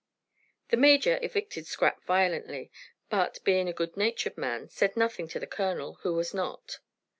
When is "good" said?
3.73-3.95